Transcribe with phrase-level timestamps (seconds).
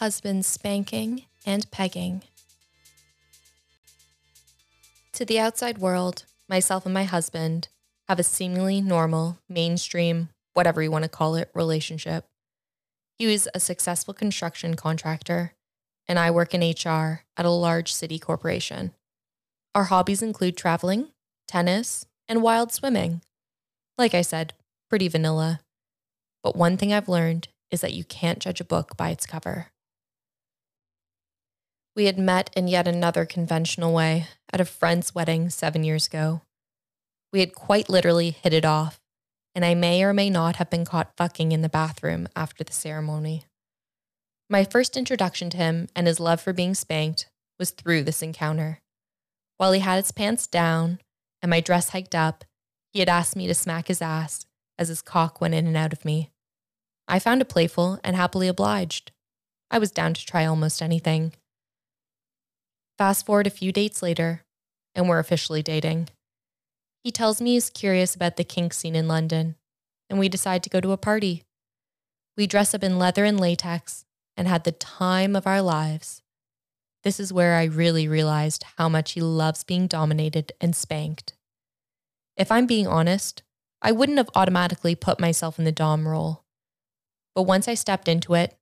[0.00, 2.22] husband spanking and pegging.
[5.14, 7.68] To the outside world, myself and my husband
[8.08, 12.24] have a seemingly normal, mainstream, whatever you want to call it, relationship.
[13.18, 15.54] He was a successful construction contractor,
[16.06, 18.92] and I work in HR at a large city corporation.
[19.74, 21.08] Our hobbies include traveling,
[21.48, 23.22] tennis, and wild swimming.
[23.96, 24.54] Like I said,
[24.88, 25.60] pretty vanilla.
[26.44, 29.72] But one thing I've learned is that you can't judge a book by its cover.
[31.98, 36.42] We had met in yet another conventional way at a friend's wedding seven years ago.
[37.32, 39.00] We had quite literally hit it off,
[39.52, 42.72] and I may or may not have been caught fucking in the bathroom after the
[42.72, 43.46] ceremony.
[44.48, 48.78] My first introduction to him and his love for being spanked was through this encounter.
[49.56, 51.00] While he had his pants down
[51.42, 52.44] and my dress hiked up,
[52.92, 54.46] he had asked me to smack his ass
[54.78, 56.30] as his cock went in and out of me.
[57.08, 59.10] I found it playful and happily obliged.
[59.68, 61.32] I was down to try almost anything.
[62.98, 64.42] Fast forward a few dates later,
[64.92, 66.08] and we're officially dating.
[67.04, 69.54] He tells me he's curious about the kink scene in London,
[70.10, 71.44] and we decide to go to a party.
[72.36, 74.04] We dress up in leather and latex
[74.36, 76.22] and had the time of our lives.
[77.04, 81.34] This is where I really realized how much he loves being dominated and spanked.
[82.36, 83.44] If I'm being honest,
[83.80, 86.42] I wouldn't have automatically put myself in the Dom role.
[87.36, 88.56] But once I stepped into it,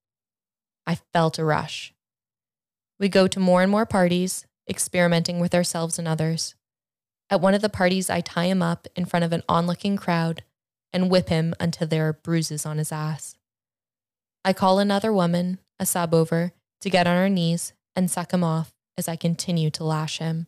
[0.87, 1.95] I felt a rush.
[2.99, 6.55] We go to more and more parties, experimenting with ourselves and others.
[7.29, 10.45] At one of the parties, I tie him up in front of an onlooking crowd
[10.93, 13.37] and whip him until there are bruises on his ass.
[14.45, 18.45] I call another woman, a sub, over to get on her knees and suck him
[18.45, 20.47] off as I continue to lash him.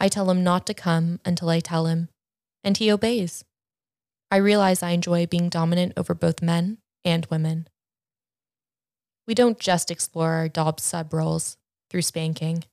[0.00, 2.08] I tell him not to come until I tell him,
[2.64, 3.44] and he obeys.
[4.30, 7.68] I realize I enjoy being dominant over both men and women.
[9.26, 11.56] We don't just explore our Dom sub roles
[11.90, 12.64] through spanking,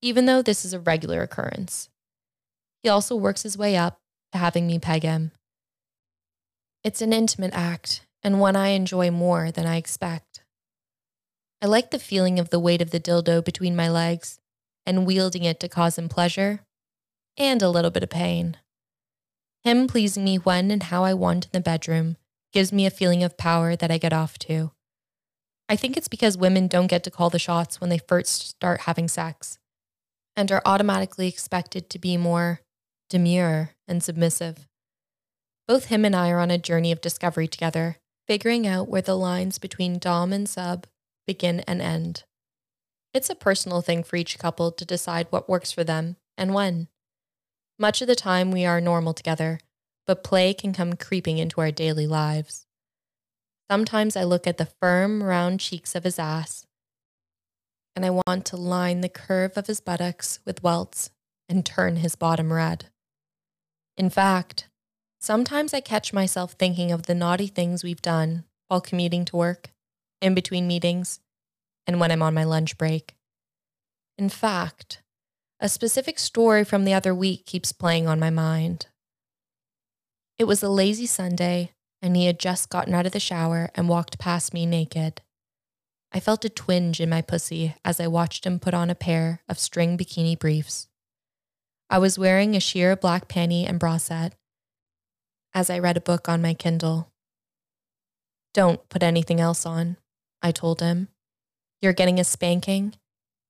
[0.00, 1.88] even though this is a regular occurrence.
[2.82, 4.00] He also works his way up
[4.32, 5.32] to having me peg him.
[6.82, 10.42] It's an intimate act and one I enjoy more than I expect.
[11.62, 14.38] I like the feeling of the weight of the dildo between my legs
[14.84, 16.60] and wielding it to cause him pleasure
[17.36, 18.56] and a little bit of pain.
[19.62, 22.16] Him pleasing me when and how I want in the bedroom
[22.52, 24.72] gives me a feeling of power that I get off to.
[25.68, 28.82] I think it's because women don't get to call the shots when they first start
[28.82, 29.58] having sex
[30.36, 32.60] and are automatically expected to be more
[33.08, 34.68] demure and submissive.
[35.66, 39.16] Both him and I are on a journey of discovery together, figuring out where the
[39.16, 40.86] lines between Dom and sub
[41.26, 42.24] begin and end.
[43.14, 46.88] It's a personal thing for each couple to decide what works for them and when.
[47.78, 49.60] Much of the time, we are normal together,
[50.06, 52.66] but play can come creeping into our daily lives.
[53.70, 56.66] Sometimes I look at the firm, round cheeks of his ass,
[57.96, 61.10] and I want to line the curve of his buttocks with welts
[61.48, 62.86] and turn his bottom red.
[63.96, 64.68] In fact,
[65.20, 69.70] sometimes I catch myself thinking of the naughty things we've done while commuting to work,
[70.20, 71.20] in between meetings,
[71.86, 73.14] and when I'm on my lunch break.
[74.18, 75.02] In fact,
[75.60, 78.86] a specific story from the other week keeps playing on my mind.
[80.38, 81.72] It was a lazy Sunday,
[82.04, 85.22] and he had just gotten out of the shower and walked past me naked.
[86.12, 89.40] I felt a twinge in my pussy as I watched him put on a pair
[89.48, 90.86] of string bikini briefs.
[91.88, 94.34] I was wearing a sheer black panty and bra set
[95.54, 97.10] as I read a book on my Kindle.
[98.52, 99.96] Don't put anything else on,
[100.42, 101.08] I told him.
[101.80, 102.96] You're getting a spanking,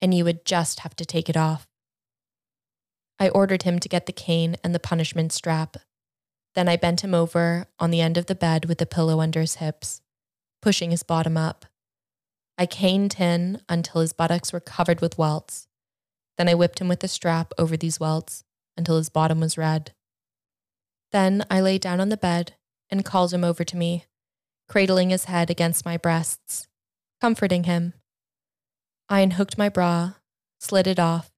[0.01, 1.67] and you would just have to take it off.
[3.19, 5.77] I ordered him to get the cane and the punishment strap
[6.55, 9.41] then I bent him over on the end of the bed with the pillow under
[9.41, 10.01] his hips,
[10.63, 11.67] pushing his bottom up.
[12.57, 15.67] I caned him until his buttocks were covered with welts.
[16.39, 18.45] Then I whipped him with the strap over these welts
[18.77, 19.93] until his bottom was red.
[21.13, 22.55] Then I lay down on the bed
[22.91, 24.05] and called him over to me,
[24.69, 26.69] cradling his head against my breasts,
[27.21, 27.95] comforting him.
[29.09, 30.15] I unhooked my bra,
[30.61, 31.31] slid it off,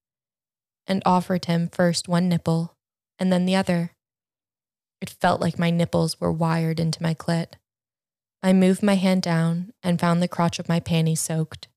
[0.86, 2.76] and offered him first one nipple
[3.18, 3.95] and then the other.
[5.00, 7.54] It felt like my nipples were wired into my clit.
[8.42, 11.68] I moved my hand down and found the crotch of my panties soaked.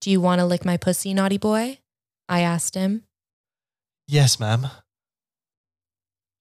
[0.00, 1.78] Do you want to lick my pussy, naughty boy?
[2.28, 3.04] I asked him.
[4.06, 4.66] Yes, ma'am.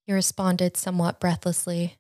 [0.08, 1.98] He responded somewhat breathlessly.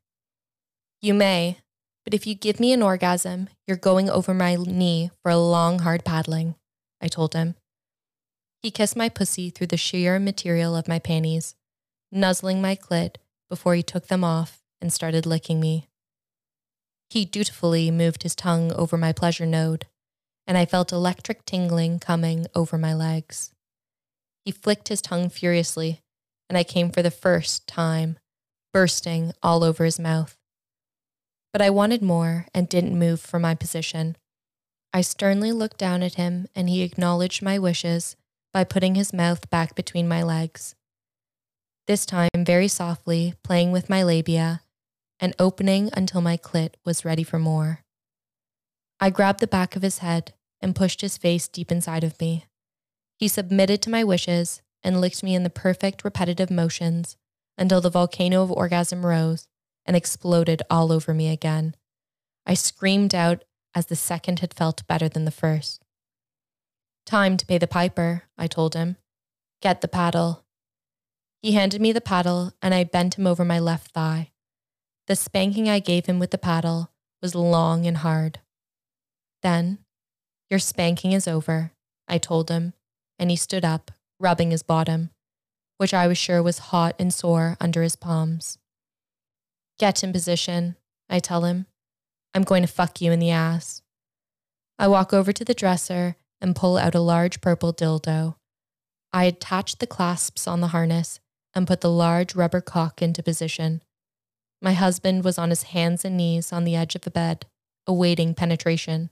[1.02, 1.58] You may,
[2.04, 5.80] but if you give me an orgasm, you're going over my knee for a long,
[5.80, 6.56] hard paddling,
[7.00, 7.56] I told him.
[8.62, 11.56] He kissed my pussy through the sheer material of my panties,
[12.12, 13.16] nuzzling my clit
[13.52, 15.90] before he took them off and started licking me.
[17.10, 19.88] He dutifully moved his tongue over my pleasure node,
[20.48, 23.52] and I felt electric tingling coming over my legs.
[24.46, 26.00] He flicked his tongue furiously,
[26.50, 28.18] and I came for the first time,
[28.72, 30.38] bursting all over his mouth.
[31.52, 34.16] But I wanted more and didn't move from my position.
[34.94, 38.16] I sternly looked down at him, and he acknowledged my wishes
[38.54, 40.74] by putting his mouth back between my legs.
[41.88, 44.62] This time, very softly, playing with my labia
[45.20, 47.82] and opening until my clit was ready for more.
[49.00, 52.46] I grabbed the back of his head and pushed his face deep inside of me.
[53.18, 57.18] He submitted to my wishes and licked me in the perfect repetitive motions
[57.58, 59.48] until the volcano of orgasm rose
[59.86, 61.76] and exploded all over me again.
[62.46, 63.44] I screamed out
[63.74, 65.84] as the second had felt better than the first.
[67.06, 68.98] Time to pay the piper, I told him.
[69.62, 70.46] Get the paddle.
[71.42, 74.32] He handed me the paddle and I bent him over my left thigh.
[75.08, 76.92] The spanking I gave him with the paddle
[77.22, 78.40] was long and hard.
[79.42, 79.80] Then,
[80.52, 81.72] Your spanking is over,
[82.08, 82.74] I told him,
[83.18, 83.90] and he stood up,
[84.20, 85.10] rubbing his bottom,
[85.78, 88.60] which I was sure was hot and sore under his palms.
[89.80, 90.76] Get in position,
[91.10, 91.66] I tell him.
[92.36, 93.82] I'm going to fuck you in the ass.
[94.78, 98.36] I walk over to the dresser and pull out a large purple dildo.
[99.14, 101.20] I attach the clasps on the harness
[101.54, 103.82] and put the large rubber cock into position.
[104.62, 107.46] My husband was on his hands and knees on the edge of the bed,
[107.88, 109.10] awaiting penetration.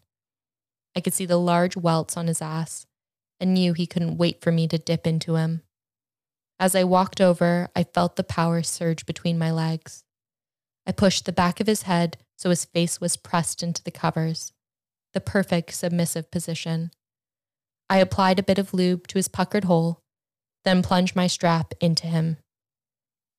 [0.95, 2.85] I could see the large welts on his ass
[3.39, 5.61] and knew he couldn't wait for me to dip into him.
[6.59, 10.03] As I walked over, I felt the power surge between my legs.
[10.85, 14.53] I pushed the back of his head so his face was pressed into the covers,
[15.13, 16.91] the perfect submissive position.
[17.89, 20.01] I applied a bit of lube to his puckered hole,
[20.65, 22.37] then plunge my strap into him.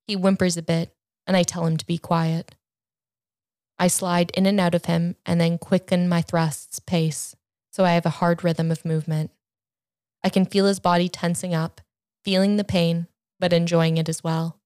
[0.06, 0.92] He whimpers a bit,
[1.26, 2.54] and I tell him to be quiet.
[3.78, 7.34] I slide in and out of him and then quicken my thrusts pace
[7.70, 9.30] so I have a hard rhythm of movement.
[10.22, 11.80] I can feel his body tensing up,
[12.24, 13.06] feeling the pain,
[13.38, 14.58] but enjoying it as well.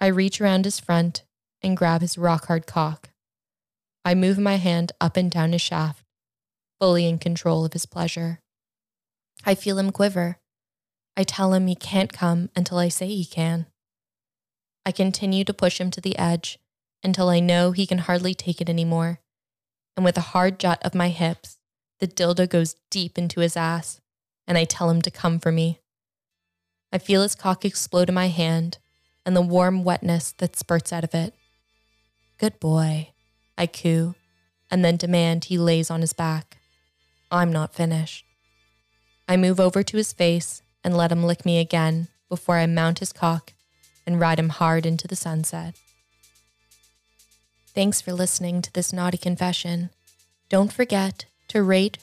[0.00, 1.24] I reach around his front
[1.62, 3.10] and grab his rock hard cock.
[4.04, 6.04] I move my hand up and down his shaft,
[6.80, 8.40] fully in control of his pleasure.
[9.44, 10.38] I feel him quiver.
[11.16, 13.66] I tell him he can't come until I say he can.
[14.84, 16.58] I continue to push him to the edge
[17.02, 19.20] until I know he can hardly take it anymore.
[19.96, 21.58] And with a hard jut of my hips,
[22.00, 24.00] the dildo goes deep into his ass,
[24.46, 25.78] and I tell him to come for me.
[26.92, 28.78] I feel his cock explode in my hand
[29.24, 31.34] and the warm wetness that spurts out of it.
[32.38, 33.10] Good boy,
[33.56, 34.16] I coo,
[34.70, 36.58] and then demand he lays on his back.
[37.30, 38.24] I'm not finished.
[39.28, 43.00] I move over to his face and let him lick me again before I mount
[43.00, 43.52] his cock
[44.06, 45.74] and ride him hard into the sunset.
[47.74, 49.90] Thanks for listening to this naughty confession.
[50.48, 51.98] Don't forget to rate,